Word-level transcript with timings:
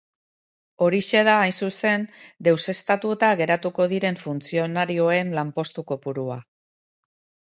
Horixe 0.85 1.19
da, 1.27 1.35
hain 1.41 1.53
zuzen, 1.67 2.07
deuseztatuta 2.47 3.29
geratuko 3.43 3.87
diren 3.93 4.17
funtzionarioen 4.25 5.33
lanpostu 5.41 5.85
kopurua. 5.93 6.41